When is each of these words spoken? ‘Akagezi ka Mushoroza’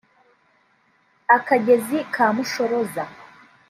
‘Akagezi 1.35 1.97
ka 2.13 2.25
Mushoroza’ 2.35 3.03